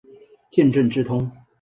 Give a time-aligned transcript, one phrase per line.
[0.49, 1.31] 见正字通。